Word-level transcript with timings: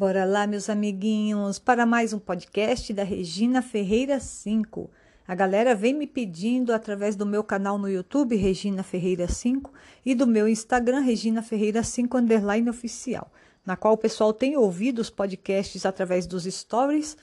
Bora 0.00 0.24
lá, 0.24 0.46
meus 0.46 0.70
amiguinhos, 0.70 1.58
para 1.58 1.84
mais 1.84 2.14
um 2.14 2.18
podcast 2.18 2.90
da 2.94 3.02
Regina 3.02 3.60
Ferreira 3.60 4.18
5. 4.18 4.90
A 5.28 5.34
galera 5.34 5.74
vem 5.74 5.92
me 5.92 6.06
pedindo 6.06 6.72
através 6.72 7.16
do 7.16 7.26
meu 7.26 7.44
canal 7.44 7.76
no 7.76 7.86
YouTube, 7.86 8.34
Regina 8.34 8.82
Ferreira 8.82 9.28
5, 9.28 9.70
e 10.02 10.14
do 10.14 10.26
meu 10.26 10.48
Instagram, 10.48 11.00
Regina 11.00 11.42
Ferreira 11.42 11.82
5 11.82 12.16
underline 12.16 12.70
oficial, 12.70 13.30
na 13.62 13.76
qual 13.76 13.92
o 13.92 13.98
pessoal 13.98 14.32
tem 14.32 14.56
ouvido 14.56 15.00
os 15.00 15.10
podcasts 15.10 15.84
através 15.84 16.26
dos 16.26 16.44
stories, 16.44 17.14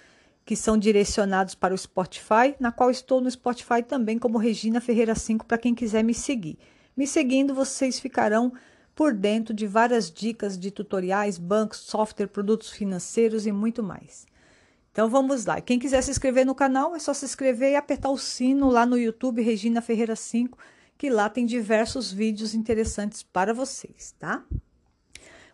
que 0.46 0.56
são 0.56 0.78
direcionados 0.78 1.56
para 1.56 1.74
o 1.74 1.78
Spotify, 1.80 2.56
na 2.60 2.72
qual 2.72 2.92
estou 2.92 3.20
no 3.20 3.32
Spotify 3.32 3.82
também 3.82 4.20
como 4.20 4.38
Regina 4.38 4.80
Ferreira 4.80 5.16
5 5.16 5.48
para 5.48 5.58
quem 5.58 5.74
quiser 5.74 6.04
me 6.04 6.14
seguir. 6.14 6.60
Me 6.96 7.08
seguindo, 7.08 7.56
vocês 7.56 8.00
ficarão 8.00 8.54
por 8.98 9.14
dentro 9.14 9.54
de 9.54 9.68
várias 9.68 10.10
dicas 10.10 10.58
de 10.58 10.72
tutoriais, 10.72 11.38
bancos, 11.38 11.78
software, 11.78 12.26
produtos 12.26 12.72
financeiros 12.72 13.46
e 13.46 13.52
muito 13.52 13.84
mais. 13.84 14.26
Então 14.92 15.08
vamos 15.08 15.46
lá. 15.46 15.62
Quem 15.62 15.78
quiser 15.78 16.02
se 16.02 16.10
inscrever 16.10 16.44
no 16.44 16.56
canal 16.56 16.96
é 16.96 17.00
só 17.00 17.14
se 17.14 17.24
inscrever 17.24 17.74
e 17.74 17.76
apertar 17.76 18.10
o 18.10 18.18
sino 18.18 18.72
lá 18.72 18.88
no 18.88 18.98
YouTube 18.98 19.44
Regina 19.44 19.84
Ferreira 19.84 20.16
5, 20.16 20.58
que 20.98 21.12
lá 21.12 21.30
tem 21.30 21.46
diversos 21.46 22.12
vídeos 22.12 22.56
interessantes 22.56 23.22
para 23.22 23.54
vocês, 23.54 24.16
tá? 24.18 24.44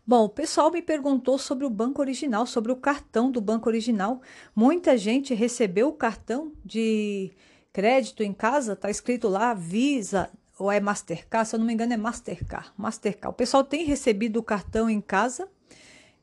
Bom, 0.08 0.24
o 0.24 0.30
pessoal 0.30 0.72
me 0.72 0.82
perguntou 0.82 1.38
sobre 1.38 1.66
o 1.66 1.70
banco 1.70 2.00
original, 2.00 2.46
sobre 2.46 2.72
o 2.72 2.78
cartão 2.78 3.30
do 3.30 3.42
banco 3.42 3.68
original. 3.68 4.22
Muita 4.56 4.98
gente 4.98 5.34
recebeu 5.34 5.90
o 5.90 5.94
cartão 5.94 6.54
de 6.64 7.30
crédito 7.74 8.24
em 8.24 8.32
casa, 8.32 8.74
tá 8.74 8.90
escrito 8.90 9.28
lá 9.28 9.54
Visa, 9.54 10.32
ou 10.64 10.72
é 10.72 10.80
Mastercard, 10.80 11.48
se 11.48 11.56
eu 11.56 11.60
não 11.60 11.66
me 11.66 11.74
engano 11.74 11.92
é 11.92 11.98
Mastercard, 11.98 12.72
Mastercard. 12.78 13.34
O 13.34 13.38
pessoal 13.38 13.66
tem 13.66 13.84
recebido 13.84 14.38
o 14.38 14.44
cartão 14.44 14.90
em 14.90 15.02
casa 15.02 15.50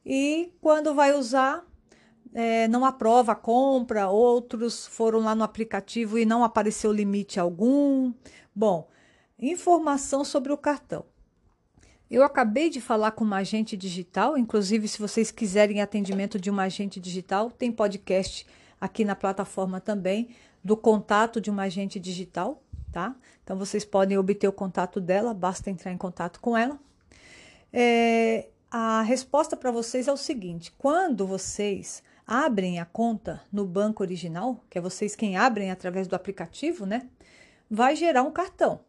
e 0.04 0.50
quando 0.62 0.94
vai 0.94 1.12
usar 1.12 1.62
é, 2.32 2.66
não 2.66 2.86
aprova 2.86 3.32
a 3.32 3.34
compra, 3.34 4.08
outros 4.08 4.86
foram 4.86 5.18
lá 5.18 5.34
no 5.34 5.44
aplicativo 5.44 6.18
e 6.18 6.24
não 6.24 6.42
apareceu 6.42 6.90
limite 6.90 7.38
algum. 7.38 8.14
Bom, 8.54 8.88
informação 9.38 10.24
sobre 10.24 10.54
o 10.54 10.56
cartão. 10.56 11.04
Eu 12.10 12.24
acabei 12.24 12.70
de 12.70 12.80
falar 12.80 13.10
com 13.10 13.24
uma 13.24 13.36
agente 13.36 13.76
digital, 13.76 14.38
inclusive 14.38 14.88
se 14.88 14.98
vocês 14.98 15.30
quiserem 15.30 15.82
atendimento 15.82 16.40
de 16.40 16.48
uma 16.48 16.62
agente 16.62 16.98
digital, 16.98 17.50
tem 17.50 17.70
podcast 17.70 18.46
aqui 18.80 19.04
na 19.04 19.14
plataforma 19.14 19.82
também 19.82 20.30
do 20.64 20.78
contato 20.78 21.42
de 21.42 21.50
uma 21.50 21.64
agente 21.64 22.00
digital 22.00 22.62
tá? 22.90 23.14
Então 23.42 23.56
vocês 23.56 23.84
podem 23.84 24.18
obter 24.18 24.48
o 24.48 24.52
contato 24.52 25.00
dela, 25.00 25.32
basta 25.34 25.70
entrar 25.70 25.92
em 25.92 25.98
contato 25.98 26.40
com 26.40 26.56
ela. 26.56 26.78
É, 27.72 28.48
a 28.70 29.02
resposta 29.02 29.56
para 29.56 29.70
vocês 29.70 30.08
é 30.08 30.12
o 30.12 30.16
seguinte: 30.16 30.72
quando 30.78 31.26
vocês 31.26 32.02
abrem 32.26 32.78
a 32.78 32.84
conta 32.84 33.42
no 33.52 33.66
banco 33.66 34.02
original, 34.02 34.62
que 34.70 34.78
é 34.78 34.80
vocês 34.80 35.16
quem 35.16 35.36
abrem 35.36 35.70
através 35.70 36.06
do 36.06 36.14
aplicativo, 36.14 36.86
né? 36.86 37.08
Vai 37.68 37.96
gerar 37.96 38.22
um 38.22 38.30
cartão. 38.30 38.80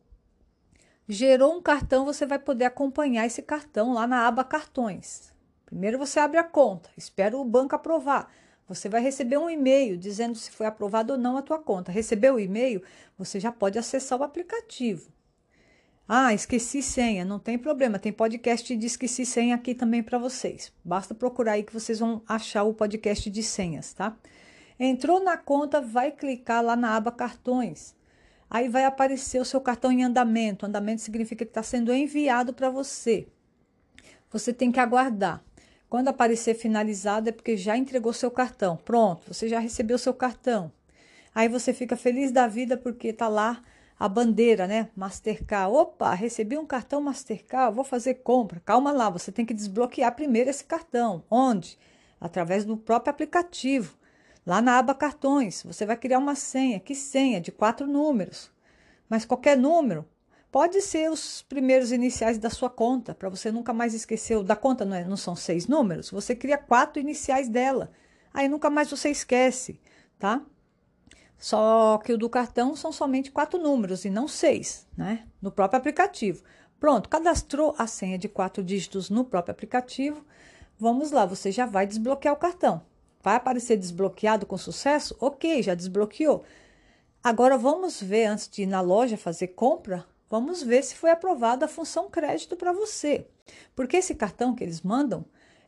Gerou 1.07 1.57
um 1.57 1.61
cartão, 1.61 2.05
você 2.05 2.25
vai 2.25 2.39
poder 2.39 2.65
acompanhar 2.65 3.25
esse 3.25 3.41
cartão 3.41 3.93
lá 3.93 4.05
na 4.05 4.27
aba 4.27 4.43
cartões. 4.43 5.33
Primeiro 5.65 5.97
você 5.97 6.19
abre 6.19 6.37
a 6.37 6.43
conta, 6.43 6.89
espera 6.95 7.35
o 7.35 7.43
banco 7.43 7.75
aprovar. 7.75 8.31
Você 8.73 8.87
vai 8.87 9.01
receber 9.01 9.37
um 9.37 9.49
e-mail 9.49 9.97
dizendo 9.97 10.33
se 10.33 10.49
foi 10.49 10.65
aprovado 10.65 11.11
ou 11.11 11.19
não 11.19 11.35
a 11.35 11.41
tua 11.41 11.59
conta. 11.59 11.91
Recebeu 11.91 12.35
o 12.35 12.39
e-mail, 12.39 12.81
você 13.17 13.37
já 13.37 13.51
pode 13.51 13.77
acessar 13.77 14.17
o 14.17 14.23
aplicativo. 14.23 15.11
Ah, 16.07 16.33
esqueci 16.33 16.81
senha, 16.81 17.25
não 17.25 17.37
tem 17.37 17.57
problema. 17.57 17.99
Tem 17.99 18.13
podcast 18.13 18.73
de 18.73 18.87
esqueci 18.87 19.25
senha 19.25 19.55
aqui 19.55 19.75
também 19.75 20.01
para 20.01 20.17
vocês. 20.17 20.71
Basta 20.85 21.13
procurar 21.13 21.53
aí 21.53 21.63
que 21.63 21.73
vocês 21.73 21.99
vão 21.99 22.21
achar 22.25 22.63
o 22.63 22.73
podcast 22.73 23.29
de 23.29 23.43
senhas, 23.43 23.91
tá? 23.91 24.15
Entrou 24.79 25.21
na 25.21 25.35
conta, 25.35 25.81
vai 25.81 26.09
clicar 26.09 26.63
lá 26.63 26.77
na 26.77 26.95
aba 26.95 27.11
cartões. 27.11 27.93
Aí 28.49 28.69
vai 28.69 28.85
aparecer 28.85 29.41
o 29.41 29.45
seu 29.45 29.59
cartão 29.59 29.91
em 29.91 30.05
andamento. 30.05 30.65
Andamento 30.65 31.01
significa 31.01 31.43
que 31.43 31.51
está 31.51 31.61
sendo 31.61 31.93
enviado 31.93 32.53
para 32.53 32.69
você. 32.69 33.27
Você 34.31 34.53
tem 34.53 34.71
que 34.71 34.79
aguardar. 34.79 35.43
Quando 35.91 36.07
aparecer 36.07 36.53
finalizado 36.53 37.27
é 37.27 37.33
porque 37.33 37.57
já 37.57 37.75
entregou 37.75 38.13
seu 38.13 38.31
cartão. 38.31 38.77
Pronto, 38.77 39.33
você 39.33 39.49
já 39.49 39.59
recebeu 39.59 39.97
seu 39.97 40.13
cartão. 40.13 40.71
Aí 41.35 41.49
você 41.49 41.73
fica 41.73 41.97
feliz 41.97 42.31
da 42.31 42.47
vida 42.47 42.77
porque 42.77 43.11
tá 43.11 43.27
lá 43.27 43.61
a 43.99 44.07
bandeira, 44.07 44.65
né? 44.67 44.87
Mastercard. 44.95 45.75
Opa, 45.75 46.13
recebi 46.13 46.57
um 46.57 46.65
cartão 46.65 47.01
Mastercard, 47.01 47.75
vou 47.75 47.83
fazer 47.83 48.13
compra. 48.23 48.61
Calma 48.61 48.93
lá, 48.93 49.09
você 49.09 49.33
tem 49.33 49.45
que 49.45 49.53
desbloquear 49.53 50.15
primeiro 50.15 50.49
esse 50.49 50.63
cartão. 50.63 51.25
Onde? 51.29 51.77
Através 52.21 52.63
do 52.63 52.77
próprio 52.77 53.11
aplicativo. 53.11 53.93
Lá 54.45 54.61
na 54.61 54.77
aba 54.77 54.95
cartões, 54.95 55.61
você 55.61 55.85
vai 55.85 55.97
criar 55.97 56.19
uma 56.19 56.35
senha. 56.35 56.79
Que 56.79 56.95
senha? 56.95 57.41
De 57.41 57.51
quatro 57.51 57.85
números. 57.85 58.49
Mas 59.09 59.25
qualquer 59.25 59.57
número 59.57 60.07
Pode 60.51 60.81
ser 60.81 61.09
os 61.09 61.41
primeiros 61.43 61.93
iniciais 61.93 62.37
da 62.37 62.49
sua 62.49 62.69
conta, 62.69 63.15
para 63.15 63.29
você 63.29 63.51
nunca 63.51 63.71
mais 63.71 63.93
esquecer. 63.93 64.43
Da 64.43 64.55
conta 64.55 64.83
não, 64.83 64.95
é, 64.97 65.05
não 65.05 65.15
são 65.15 65.33
seis 65.35 65.65
números, 65.65 66.11
você 66.11 66.35
cria 66.35 66.57
quatro 66.57 67.01
iniciais 67.01 67.47
dela. 67.47 67.91
Aí 68.33 68.49
nunca 68.49 68.69
mais 68.69 68.89
você 68.89 69.09
esquece, 69.09 69.79
tá? 70.19 70.41
Só 71.37 71.97
que 71.99 72.13
o 72.13 72.17
do 72.17 72.29
cartão 72.29 72.75
são 72.75 72.91
somente 72.91 73.31
quatro 73.31 73.57
números 73.59 74.03
e 74.03 74.09
não 74.09 74.27
seis, 74.27 74.85
né? 74.95 75.25
No 75.41 75.51
próprio 75.51 75.79
aplicativo. 75.79 76.43
Pronto, 76.79 77.07
cadastrou 77.07 77.73
a 77.77 77.87
senha 77.87 78.17
de 78.17 78.27
quatro 78.27 78.61
dígitos 78.61 79.09
no 79.09 79.23
próprio 79.23 79.53
aplicativo. 79.53 80.25
Vamos 80.77 81.11
lá, 81.11 81.25
você 81.25 81.51
já 81.51 81.65
vai 81.65 81.87
desbloquear 81.87 82.33
o 82.33 82.39
cartão. 82.39 82.81
Vai 83.23 83.35
aparecer 83.35 83.77
desbloqueado 83.77 84.45
com 84.45 84.57
sucesso? 84.57 85.15
Ok, 85.19 85.63
já 85.63 85.75
desbloqueou. 85.75 86.43
Agora 87.23 87.57
vamos 87.57 88.01
ver, 88.01 88.25
antes 88.25 88.49
de 88.49 88.63
ir 88.63 88.65
na 88.65 88.81
loja 88.81 89.15
fazer 89.15 89.49
compra, 89.49 90.05
Vamos 90.31 90.63
ver 90.63 90.81
se 90.81 90.95
foi 90.95 91.11
aprovada 91.11 91.65
a 91.65 91.67
função 91.67 92.09
crédito 92.09 92.55
para 92.55 92.71
você. 92.71 93.27
Porque 93.75 93.97
esse 93.97 94.15
cartão 94.15 94.55
que 94.55 94.63
eles 94.63 94.81
mandam 94.81 95.25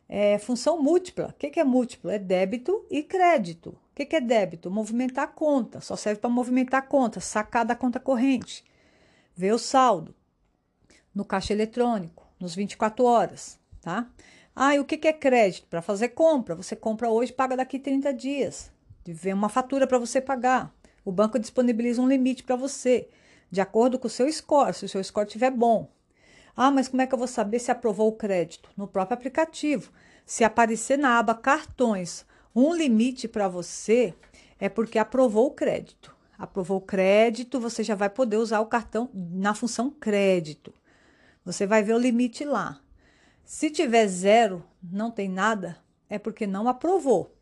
é 0.08 0.38
função 0.38 0.82
múltipla. 0.82 1.28
O 1.28 1.32
que 1.34 1.60
é 1.60 1.64
múltipla? 1.64 2.14
É 2.14 2.18
débito 2.18 2.82
e 2.90 3.02
crédito. 3.02 3.78
O 3.92 3.94
que 3.94 4.16
é 4.16 4.22
débito? 4.22 4.70
Movimentar 4.70 5.24
a 5.24 5.28
conta. 5.28 5.82
Só 5.82 5.96
serve 5.96 6.18
para 6.18 6.30
movimentar 6.30 6.80
a 6.80 6.86
conta, 6.86 7.20
sacar 7.20 7.66
da 7.66 7.76
conta 7.76 8.00
corrente. 8.00 8.64
Ver 9.36 9.52
o 9.52 9.58
saldo 9.58 10.14
no 11.14 11.26
caixa 11.26 11.52
eletrônico, 11.52 12.26
nos 12.40 12.54
24 12.54 13.04
horas, 13.04 13.60
tá? 13.82 14.08
Ah, 14.56 14.74
e 14.74 14.80
o 14.80 14.84
que 14.86 15.06
é 15.06 15.12
crédito? 15.12 15.66
Para 15.66 15.82
fazer 15.82 16.08
compra. 16.08 16.54
Você 16.54 16.74
compra 16.74 17.10
hoje, 17.10 17.34
paga 17.34 17.54
daqui 17.54 17.78
30 17.78 18.14
dias. 18.14 18.72
Vem 19.06 19.34
uma 19.34 19.50
fatura 19.50 19.86
para 19.86 19.98
você 19.98 20.22
pagar. 20.22 20.74
O 21.04 21.12
banco 21.12 21.38
disponibiliza 21.38 22.00
um 22.00 22.08
limite 22.08 22.42
para 22.42 22.56
você 22.56 23.10
de 23.54 23.60
acordo 23.60 24.00
com 24.00 24.08
o 24.08 24.10
seu 24.10 24.30
score, 24.30 24.74
se 24.74 24.84
o 24.84 24.88
seu 24.88 25.02
score 25.02 25.28
estiver 25.28 25.52
bom. 25.52 25.88
Ah, 26.56 26.72
mas 26.72 26.88
como 26.88 27.02
é 27.02 27.06
que 27.06 27.14
eu 27.14 27.18
vou 27.18 27.28
saber 27.28 27.60
se 27.60 27.70
aprovou 27.70 28.08
o 28.08 28.16
crédito? 28.16 28.68
No 28.76 28.88
próprio 28.88 29.14
aplicativo. 29.14 29.92
Se 30.26 30.42
aparecer 30.42 30.98
na 30.98 31.20
aba 31.20 31.36
cartões 31.36 32.26
um 32.54 32.74
limite 32.74 33.28
para 33.28 33.46
você, 33.46 34.12
é 34.58 34.68
porque 34.68 34.98
aprovou 34.98 35.46
o 35.46 35.50
crédito. 35.52 36.14
Aprovou 36.36 36.78
o 36.78 36.84
crédito, 36.84 37.60
você 37.60 37.84
já 37.84 37.94
vai 37.94 38.10
poder 38.10 38.38
usar 38.38 38.58
o 38.58 38.66
cartão 38.66 39.08
na 39.14 39.54
função 39.54 39.88
crédito. 39.88 40.74
Você 41.44 41.64
vai 41.64 41.80
ver 41.80 41.94
o 41.94 41.98
limite 41.98 42.44
lá. 42.44 42.80
Se 43.44 43.70
tiver 43.70 44.08
zero, 44.08 44.64
não 44.82 45.12
tem 45.12 45.28
nada, 45.28 45.78
é 46.08 46.18
porque 46.18 46.44
não 46.44 46.66
aprovou. 46.66 47.32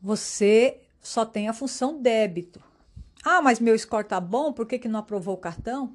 Você 0.00 0.82
só 1.00 1.26
tem 1.26 1.48
a 1.48 1.52
função 1.52 2.00
débito. 2.00 2.69
Ah, 3.22 3.42
mas 3.42 3.60
meu 3.60 3.78
score 3.78 4.06
tá 4.06 4.18
bom, 4.18 4.52
por 4.52 4.66
que, 4.66 4.78
que 4.78 4.88
não 4.88 5.00
aprovou 5.00 5.34
o 5.34 5.38
cartão? 5.38 5.94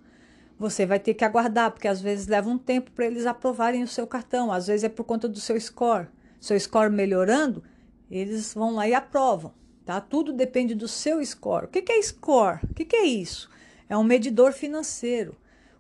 Você 0.60 0.86
vai 0.86 1.00
ter 1.00 1.14
que 1.16 1.26
aguardar, 1.26 1.72
porque 1.72 1.88
às 1.88 2.00
vezes 2.00 2.28
leva 2.28 2.50
um 2.50 2.58
tempo 2.58 2.92
para 2.92 3.06
eles 3.06 3.26
aprovarem 3.26 3.84
o 3.84 3.88
seu 3.88 4.06
cartão, 4.06 4.52
às 4.52 4.68
vezes 4.68 4.84
é 4.84 4.90
por 4.90 5.04
conta 5.04 5.28
do 5.28 5.40
seu 5.40 5.60
score. 5.60 6.08
Seu 6.40 6.60
score 6.60 6.92
melhorando, 6.92 7.64
eles 8.10 8.54
vão 8.54 8.76
lá 8.76 8.88
e 8.88 8.94
aprovam, 8.94 9.52
tá? 9.84 10.00
Tudo 10.00 10.32
depende 10.32 10.76
do 10.76 10.88
seu 10.88 11.24
score. 11.26 11.66
O 11.66 11.70
que, 11.70 11.82
que 11.82 11.92
é 11.92 12.02
score? 12.02 12.60
O 12.70 12.74
que, 12.74 12.86
que 12.86 12.96
é 12.96 13.06
isso? 13.06 13.50
É 13.90 13.98
um 13.98 14.04
medidor 14.04 14.54
financeiro. 14.54 15.36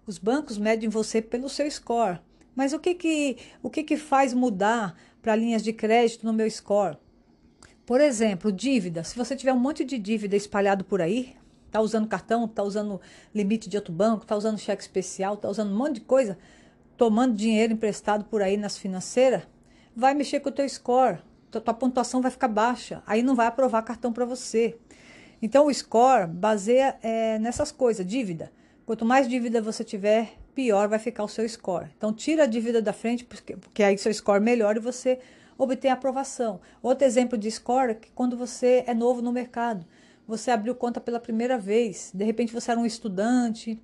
Os 0.07 0.17
bancos 0.17 0.57
medem 0.57 0.89
você 0.89 1.21
pelo 1.21 1.47
seu 1.47 1.69
score. 1.69 2.19
Mas 2.55 2.73
o 2.73 2.79
que, 2.79 2.95
que, 2.95 3.37
o 3.61 3.69
que, 3.69 3.83
que 3.83 3.97
faz 3.97 4.33
mudar 4.33 4.97
para 5.21 5.35
linhas 5.35 5.63
de 5.63 5.73
crédito 5.73 6.25
no 6.25 6.33
meu 6.33 6.49
score? 6.49 6.97
Por 7.85 8.01
exemplo, 8.01 8.51
dívida. 8.51 9.03
Se 9.03 9.15
você 9.15 9.35
tiver 9.35 9.53
um 9.53 9.59
monte 9.59 9.85
de 9.85 9.99
dívida 9.99 10.35
espalhado 10.35 10.83
por 10.83 11.01
aí, 11.01 11.35
tá 11.69 11.79
usando 11.79 12.07
cartão, 12.07 12.47
tá 12.47 12.63
usando 12.63 12.99
limite 13.33 13.69
de 13.69 13.77
outro 13.77 13.93
banco, 13.93 14.25
tá 14.25 14.35
usando 14.35 14.57
cheque 14.57 14.81
especial, 14.81 15.37
tá 15.37 15.47
usando 15.47 15.71
um 15.71 15.77
monte 15.77 15.95
de 15.95 16.01
coisa, 16.01 16.37
tomando 16.97 17.35
dinheiro 17.35 17.73
emprestado 17.73 18.25
por 18.25 18.41
aí 18.41 18.57
nas 18.57 18.75
financeiras, 18.75 19.43
vai 19.95 20.15
mexer 20.15 20.39
com 20.39 20.49
o 20.49 20.51
teu 20.51 20.67
score. 20.67 21.19
Tua, 21.51 21.61
tua 21.61 21.73
pontuação 21.75 22.21
vai 22.21 22.31
ficar 22.31 22.47
baixa. 22.47 23.03
Aí 23.05 23.21
não 23.21 23.35
vai 23.35 23.45
aprovar 23.45 23.83
cartão 23.83 24.11
para 24.11 24.25
você. 24.25 24.77
Então 25.39 25.67
o 25.67 25.73
score 25.73 26.27
baseia 26.27 26.97
é, 27.03 27.37
nessas 27.37 27.71
coisas, 27.71 28.03
dívida. 28.03 28.51
Quanto 28.83 29.05
mais 29.05 29.27
dívida 29.27 29.61
você 29.61 29.83
tiver, 29.83 30.33
pior 30.55 30.87
vai 30.87 30.97
ficar 30.97 31.23
o 31.23 31.27
seu 31.27 31.47
score. 31.47 31.87
Então 31.95 32.11
tira 32.11 32.43
a 32.43 32.47
dívida 32.47 32.81
da 32.81 32.93
frente, 32.93 33.23
porque, 33.23 33.55
porque 33.57 33.83
aí 33.83 33.95
seu 33.97 34.11
score 34.11 34.41
melhora 34.41 34.79
e 34.79 34.81
você 34.81 35.19
obter 35.57 35.89
aprovação. 35.89 36.59
Outro 36.81 37.05
exemplo 37.05 37.37
de 37.37 37.49
score 37.49 37.91
é 37.91 37.95
que 37.95 38.11
quando 38.11 38.37
você 38.37 38.83
é 38.87 38.93
novo 38.93 39.21
no 39.21 39.31
mercado, 39.31 39.85
você 40.27 40.51
abriu 40.51 40.75
conta 40.75 40.99
pela 40.99 41.19
primeira 41.19 41.57
vez, 41.57 42.11
de 42.13 42.23
repente 42.23 42.53
você 42.53 42.71
era 42.71 42.79
um 42.79 42.85
estudante, 42.85 43.79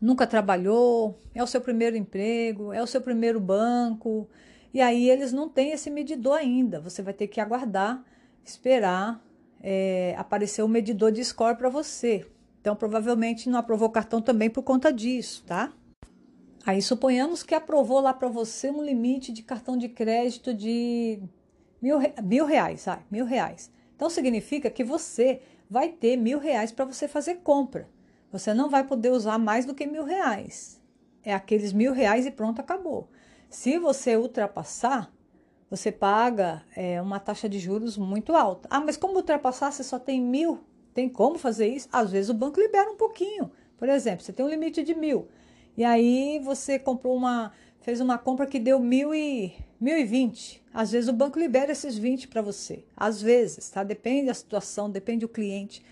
nunca 0.00 0.26
trabalhou, 0.26 1.18
é 1.34 1.42
o 1.42 1.46
seu 1.46 1.60
primeiro 1.60 1.96
emprego, 1.96 2.72
é 2.72 2.82
o 2.82 2.86
seu 2.86 3.00
primeiro 3.00 3.40
banco, 3.40 4.28
e 4.72 4.80
aí 4.80 5.08
eles 5.08 5.32
não 5.32 5.48
têm 5.48 5.70
esse 5.70 5.88
medidor 5.88 6.36
ainda. 6.36 6.80
Você 6.80 7.00
vai 7.00 7.14
ter 7.14 7.28
que 7.28 7.40
aguardar, 7.40 8.04
esperar 8.44 9.24
é, 9.62 10.14
aparecer 10.18 10.62
o 10.62 10.68
medidor 10.68 11.10
de 11.10 11.24
score 11.24 11.56
para 11.56 11.70
você. 11.70 12.26
Então, 12.60 12.76
provavelmente 12.76 13.48
não 13.48 13.58
aprovou 13.58 13.88
o 13.88 13.92
cartão 13.92 14.20
também 14.20 14.50
por 14.50 14.62
conta 14.62 14.92
disso, 14.92 15.42
tá? 15.46 15.72
Aí 16.66 16.80
suponhamos 16.80 17.42
que 17.42 17.54
aprovou 17.54 18.00
lá 18.00 18.14
para 18.14 18.28
você 18.28 18.70
um 18.70 18.82
limite 18.82 19.32
de 19.32 19.42
cartão 19.42 19.76
de 19.76 19.88
crédito 19.88 20.54
de 20.54 21.20
mil, 21.80 21.98
mil 22.22 22.46
reais, 22.46 22.88
ah, 22.88 23.02
mil 23.10 23.26
reais. 23.26 23.70
Então 23.94 24.08
significa 24.08 24.70
que 24.70 24.82
você 24.82 25.42
vai 25.68 25.90
ter 25.90 26.16
mil 26.16 26.38
reais 26.38 26.72
para 26.72 26.86
você 26.86 27.06
fazer 27.06 27.36
compra. 27.36 27.88
Você 28.32 28.54
não 28.54 28.70
vai 28.70 28.82
poder 28.84 29.10
usar 29.10 29.38
mais 29.38 29.64
do 29.66 29.74
que 29.74 29.86
mil 29.86 30.04
reais. 30.04 30.80
É 31.22 31.34
aqueles 31.34 31.72
mil 31.72 31.92
reais 31.92 32.26
e 32.26 32.30
pronto, 32.30 32.60
acabou. 32.60 33.08
Se 33.48 33.78
você 33.78 34.16
ultrapassar, 34.16 35.12
você 35.70 35.92
paga 35.92 36.62
é, 36.74 37.00
uma 37.00 37.20
taxa 37.20 37.48
de 37.48 37.58
juros 37.58 37.98
muito 37.98 38.34
alta. 38.34 38.68
Ah, 38.70 38.80
mas 38.80 38.96
como 38.96 39.16
ultrapassar? 39.16 39.70
Você 39.70 39.84
só 39.84 39.98
tem 39.98 40.20
mil. 40.20 40.60
Tem 40.94 41.08
como 41.08 41.38
fazer 41.38 41.68
isso? 41.68 41.88
Às 41.92 42.10
vezes 42.10 42.30
o 42.30 42.34
banco 42.34 42.60
libera 42.60 42.90
um 42.90 42.96
pouquinho. 42.96 43.50
Por 43.76 43.88
exemplo, 43.88 44.24
você 44.24 44.32
tem 44.32 44.44
um 44.44 44.48
limite 44.48 44.82
de 44.82 44.94
mil. 44.94 45.28
E 45.76 45.84
aí 45.84 46.40
você 46.42 46.78
comprou 46.78 47.16
uma, 47.16 47.52
fez 47.80 48.00
uma 48.00 48.16
compra 48.16 48.46
que 48.46 48.58
deu 48.58 48.78
mil 48.78 49.14
e, 49.14 49.54
mil 49.80 49.98
e 49.98 50.04
vinte. 50.04 50.62
Às 50.72 50.92
vezes 50.92 51.08
o 51.08 51.12
banco 51.12 51.38
libera 51.38 51.72
esses 51.72 51.96
20 51.96 52.28
para 52.28 52.42
você. 52.42 52.84
Às 52.96 53.20
vezes, 53.20 53.68
tá? 53.70 53.82
Depende 53.82 54.26
da 54.26 54.34
situação, 54.34 54.90
depende 54.90 55.20
do 55.20 55.28
cliente. 55.28 55.82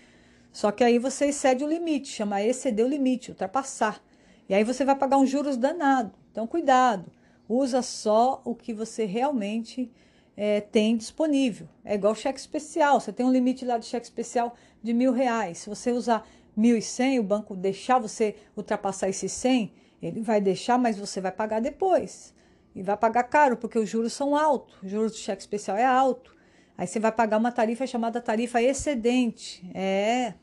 Só 0.51 0.71
que 0.71 0.83
aí 0.83 0.99
você 0.99 1.25
excede 1.25 1.63
o 1.63 1.67
limite, 1.67 2.07
chama 2.09 2.41
exceder 2.41 2.85
o 2.85 2.89
limite, 2.89 3.31
ultrapassar. 3.31 4.01
E 4.47 4.53
aí 4.53 4.63
você 4.63 4.85
vai 4.85 4.95
pagar 4.95 5.17
um 5.17 5.25
juros 5.25 5.57
danado. 5.57 6.11
Então, 6.31 6.45
cuidado. 6.45 7.11
Usa 7.47 7.81
só 7.81 8.41
o 8.45 8.55
que 8.55 8.73
você 8.73 9.05
realmente 9.05 9.91
é, 10.37 10.61
tem 10.61 10.95
disponível. 10.95 11.67
É 11.83 11.95
igual 11.95 12.15
cheque 12.15 12.39
especial. 12.39 12.99
Você 12.99 13.11
tem 13.11 13.25
um 13.25 13.31
limite 13.31 13.65
lá 13.65 13.77
de 13.77 13.85
cheque 13.85 14.05
especial 14.05 14.55
de 14.81 14.93
mil 14.93 15.11
reais. 15.11 15.59
Se 15.59 15.69
você 15.69 15.91
usar 15.91 16.27
1.100, 16.57 17.19
o 17.19 17.23
banco 17.23 17.55
deixar 17.55 17.99
você 17.99 18.35
ultrapassar 18.55 19.09
esse 19.09 19.27
100, 19.27 19.73
ele 20.01 20.21
vai 20.21 20.41
deixar, 20.41 20.77
mas 20.77 20.97
você 20.97 21.21
vai 21.21 21.31
pagar 21.31 21.61
depois. 21.61 22.33
E 22.75 22.81
vai 22.81 22.97
pagar 22.97 23.23
caro, 23.23 23.57
porque 23.57 23.77
os 23.77 23.87
juros 23.87 24.13
são 24.13 24.35
altos. 24.35 24.75
O 24.81 24.87
juros 24.87 25.11
do 25.11 25.17
cheque 25.17 25.41
especial 25.41 25.77
é 25.77 25.85
alto. 25.85 26.35
Aí 26.77 26.87
você 26.87 26.99
vai 26.99 27.11
pagar 27.11 27.37
uma 27.37 27.51
tarifa 27.51 27.85
chamada 27.85 28.19
tarifa 28.19 28.61
excedente. 28.61 29.63
É. 29.73 30.33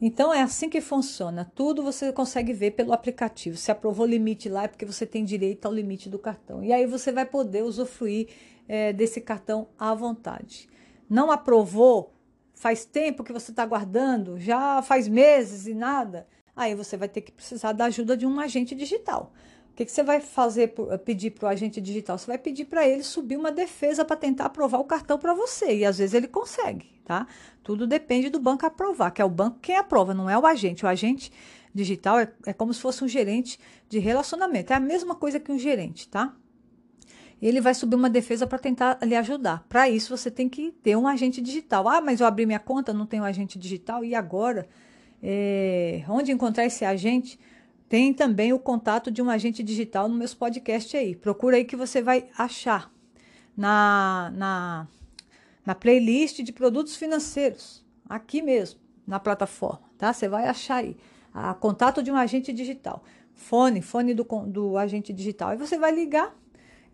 Então 0.00 0.32
é 0.32 0.42
assim 0.42 0.68
que 0.68 0.80
funciona. 0.80 1.50
Tudo 1.54 1.82
você 1.82 2.12
consegue 2.12 2.52
ver 2.52 2.72
pelo 2.72 2.92
aplicativo. 2.92 3.56
Se 3.56 3.70
aprovou 3.70 4.06
o 4.06 4.08
limite 4.08 4.48
lá 4.48 4.64
é 4.64 4.68
porque 4.68 4.84
você 4.84 5.06
tem 5.06 5.24
direito 5.24 5.64
ao 5.64 5.72
limite 5.72 6.10
do 6.10 6.18
cartão. 6.18 6.62
E 6.62 6.72
aí 6.72 6.86
você 6.86 7.10
vai 7.10 7.24
poder 7.24 7.62
usufruir 7.62 8.28
é, 8.68 8.92
desse 8.92 9.20
cartão 9.22 9.68
à 9.78 9.94
vontade. 9.94 10.68
Não 11.08 11.30
aprovou, 11.30 12.12
faz 12.56 12.84
tempo 12.84 13.22
que 13.22 13.32
você 13.32 13.52
está 13.52 13.64
guardando, 13.64 14.40
já 14.40 14.82
faz 14.82 15.06
meses 15.06 15.66
e 15.66 15.74
nada, 15.74 16.26
aí 16.56 16.74
você 16.74 16.96
vai 16.96 17.08
ter 17.08 17.20
que 17.20 17.30
precisar 17.30 17.72
da 17.72 17.84
ajuda 17.84 18.16
de 18.16 18.26
um 18.26 18.40
agente 18.40 18.74
digital. 18.74 19.32
O 19.70 19.76
que, 19.76 19.84
que 19.84 19.92
você 19.92 20.02
vai 20.02 20.22
fazer, 20.22 20.74
pedir 21.04 21.32
para 21.32 21.46
o 21.46 21.48
agente 21.50 21.82
digital? 21.82 22.16
Você 22.16 22.26
vai 22.26 22.38
pedir 22.38 22.64
para 22.64 22.88
ele 22.88 23.02
subir 23.02 23.36
uma 23.36 23.52
defesa 23.52 24.06
para 24.06 24.16
tentar 24.16 24.46
aprovar 24.46 24.78
o 24.78 24.84
cartão 24.84 25.18
para 25.18 25.34
você. 25.34 25.76
E 25.76 25.84
às 25.84 25.98
vezes 25.98 26.14
ele 26.14 26.26
consegue, 26.26 26.98
tá? 27.04 27.26
Tudo 27.62 27.86
depende 27.86 28.30
do 28.30 28.40
banco 28.40 28.64
aprovar, 28.64 29.10
que 29.10 29.20
é 29.20 29.24
o 29.24 29.28
banco 29.28 29.58
quem 29.60 29.76
aprova, 29.76 30.14
não 30.14 30.30
é 30.30 30.38
o 30.38 30.46
agente. 30.46 30.86
O 30.86 30.88
agente 30.88 31.30
digital 31.74 32.18
é, 32.18 32.32
é 32.46 32.54
como 32.54 32.72
se 32.72 32.80
fosse 32.80 33.04
um 33.04 33.08
gerente 33.08 33.60
de 33.86 33.98
relacionamento. 33.98 34.72
É 34.72 34.76
a 34.76 34.80
mesma 34.80 35.14
coisa 35.14 35.38
que 35.38 35.52
um 35.52 35.58
gerente, 35.58 36.08
tá? 36.08 36.34
Ele 37.46 37.60
vai 37.60 37.74
subir 37.74 37.94
uma 37.94 38.10
defesa 38.10 38.46
para 38.46 38.58
tentar 38.58 38.98
lhe 39.02 39.14
ajudar. 39.14 39.64
Para 39.68 39.88
isso, 39.88 40.16
você 40.16 40.30
tem 40.30 40.48
que 40.48 40.72
ter 40.82 40.96
um 40.96 41.06
agente 41.06 41.40
digital. 41.40 41.88
Ah, 41.88 42.00
mas 42.00 42.20
eu 42.20 42.26
abri 42.26 42.46
minha 42.46 42.58
conta, 42.58 42.92
não 42.92 43.06
tenho 43.06 43.24
agente 43.24 43.58
digital, 43.58 44.04
e 44.04 44.14
agora? 44.14 44.68
É, 45.22 46.04
onde 46.08 46.32
encontrar 46.32 46.64
esse 46.64 46.84
agente? 46.84 47.38
Tem 47.88 48.12
também 48.12 48.52
o 48.52 48.58
contato 48.58 49.10
de 49.10 49.22
um 49.22 49.30
agente 49.30 49.62
digital 49.62 50.08
no 50.08 50.16
meus 50.16 50.34
podcasts 50.34 50.94
aí. 50.94 51.14
Procura 51.14 51.56
aí 51.56 51.64
que 51.64 51.76
você 51.76 52.02
vai 52.02 52.26
achar 52.36 52.90
na, 53.56 54.32
na, 54.34 54.88
na 55.64 55.74
playlist 55.74 56.42
de 56.42 56.52
produtos 56.52 56.96
financeiros, 56.96 57.84
aqui 58.08 58.42
mesmo, 58.42 58.80
na 59.06 59.20
plataforma, 59.20 59.82
tá? 59.96 60.12
Você 60.12 60.28
vai 60.28 60.48
achar 60.48 60.76
aí. 60.76 60.96
A 61.32 61.54
contato 61.54 62.02
de 62.02 62.10
um 62.10 62.16
agente 62.16 62.52
digital. 62.52 63.04
Fone, 63.34 63.82
fone 63.82 64.14
do, 64.14 64.24
do 64.46 64.76
agente 64.78 65.12
digital. 65.12 65.52
E 65.52 65.56
você 65.56 65.78
vai 65.78 65.92
ligar 65.92 66.34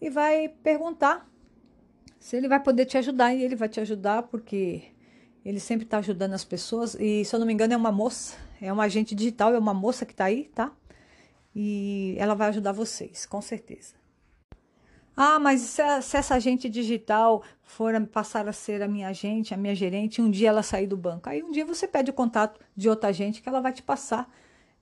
e 0.02 0.10
vai 0.10 0.48
perguntar 0.48 1.30
se 2.18 2.36
ele 2.36 2.48
vai 2.48 2.60
poder 2.60 2.86
te 2.86 2.98
ajudar. 2.98 3.32
E 3.32 3.44
ele 3.44 3.54
vai 3.54 3.68
te 3.68 3.78
ajudar 3.78 4.24
porque 4.24 4.82
ele 5.44 5.60
sempre 5.60 5.84
está 5.84 5.98
ajudando 5.98 6.34
as 6.34 6.44
pessoas. 6.44 6.96
E 6.96 7.24
se 7.24 7.32
eu 7.32 7.38
não 7.38 7.46
me 7.46 7.52
engano, 7.52 7.72
é 7.72 7.76
uma 7.76 7.92
moça, 7.92 8.36
é 8.60 8.72
uma 8.72 8.82
agente 8.82 9.14
digital, 9.14 9.54
é 9.54 9.58
uma 9.58 9.72
moça 9.72 10.04
que 10.04 10.12
está 10.12 10.24
aí, 10.24 10.50
tá? 10.52 10.72
E 11.54 12.16
ela 12.18 12.34
vai 12.34 12.48
ajudar 12.48 12.72
vocês, 12.72 13.24
com 13.26 13.40
certeza. 13.40 13.94
Ah, 15.16 15.38
mas 15.38 15.60
se, 15.60 15.82
se 16.02 16.16
essa 16.16 16.34
agente 16.34 16.68
digital 16.68 17.44
for 17.62 17.94
passar 18.08 18.48
a 18.48 18.52
ser 18.52 18.82
a 18.82 18.88
minha 18.88 19.08
agente, 19.08 19.54
a 19.54 19.56
minha 19.56 19.74
gerente, 19.74 20.20
um 20.20 20.30
dia 20.30 20.48
ela 20.48 20.64
sair 20.64 20.86
do 20.88 20.96
banco, 20.96 21.28
aí 21.28 21.44
um 21.44 21.50
dia 21.52 21.66
você 21.66 21.86
pede 21.86 22.10
o 22.10 22.14
contato 22.14 22.58
de 22.74 22.88
outra 22.88 23.10
agente 23.10 23.40
que 23.40 23.48
ela 23.48 23.60
vai 23.60 23.72
te 23.72 23.82
passar. 23.82 24.28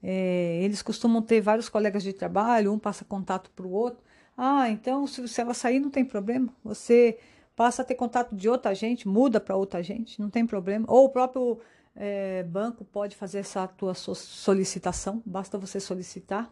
É, 0.03 0.61
eles 0.63 0.81
costumam 0.81 1.21
ter 1.21 1.43
vários 1.43 1.69
colegas 1.69 2.03
de 2.03 2.13
trabalho, 2.15 2.73
um 2.73 2.79
passa 2.79 3.05
contato 3.05 3.51
para 3.51 3.67
o 3.67 3.71
outro. 3.71 4.03
Ah, 4.43 4.71
então 4.71 5.07
se, 5.07 5.29
se 5.29 5.39
ela 5.39 5.53
sair 5.53 5.79
não 5.79 5.91
tem 5.91 6.03
problema. 6.03 6.51
Você 6.65 7.19
passa 7.55 7.83
a 7.83 7.85
ter 7.85 7.95
contato 7.95 8.35
de 8.35 8.49
outra 8.49 8.75
gente, 8.75 9.07
muda 9.07 9.39
para 9.39 9.55
outra 9.55 9.83
gente, 9.83 10.19
não 10.19 10.31
tem 10.31 10.47
problema. 10.47 10.87
Ou 10.89 11.05
o 11.05 11.09
próprio 11.11 11.59
é, 11.95 12.43
banco 12.45 12.83
pode 12.83 13.15
fazer 13.17 13.41
essa 13.41 13.69
tua 13.69 13.93
solicitação, 13.93 15.23
basta 15.27 15.59
você 15.59 15.79
solicitar. 15.79 16.51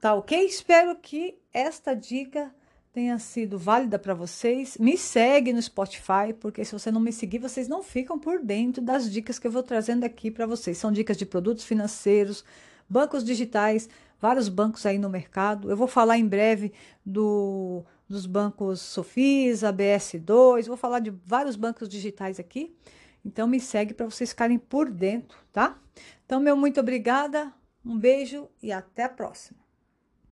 Tá 0.00 0.14
ok? 0.14 0.44
Espero 0.44 0.96
que 0.96 1.38
esta 1.54 1.94
dica 1.94 2.52
tenha 2.92 3.16
sido 3.20 3.56
válida 3.56 3.96
para 3.96 4.12
vocês. 4.12 4.76
Me 4.76 4.98
segue 4.98 5.52
no 5.52 5.62
Spotify, 5.62 6.34
porque 6.40 6.64
se 6.64 6.72
você 6.72 6.90
não 6.90 7.00
me 7.00 7.12
seguir, 7.12 7.38
vocês 7.38 7.68
não 7.68 7.80
ficam 7.80 8.18
por 8.18 8.40
dentro 8.42 8.82
das 8.82 9.08
dicas 9.08 9.38
que 9.38 9.46
eu 9.46 9.52
vou 9.52 9.62
trazendo 9.62 10.02
aqui 10.02 10.32
para 10.32 10.46
vocês. 10.46 10.78
São 10.78 10.90
dicas 10.90 11.16
de 11.16 11.24
produtos 11.24 11.62
financeiros, 11.62 12.44
bancos 12.88 13.24
digitais, 13.24 13.88
vários 14.20 14.48
bancos 14.48 14.84
aí 14.86 14.98
no 14.98 15.08
mercado. 15.08 15.70
Eu 15.70 15.76
vou 15.76 15.88
falar 15.88 16.18
em 16.18 16.26
breve 16.26 16.72
do, 17.04 17.84
dos 18.08 18.26
bancos 18.26 18.80
Sofisa, 18.80 19.72
BS2, 19.72 20.66
vou 20.66 20.76
falar 20.76 21.00
de 21.00 21.10
vários 21.10 21.56
bancos 21.56 21.88
digitais 21.88 22.38
aqui. 22.38 22.76
Então 23.24 23.46
me 23.46 23.60
segue 23.60 23.94
para 23.94 24.06
vocês 24.06 24.30
ficarem 24.30 24.58
por 24.58 24.90
dentro, 24.90 25.38
tá? 25.52 25.78
Então, 26.24 26.40
meu 26.40 26.56
muito 26.56 26.80
obrigada, 26.80 27.52
um 27.84 27.96
beijo 27.96 28.48
e 28.62 28.72
até 28.72 29.04
a 29.04 29.08
próxima. 29.08 29.61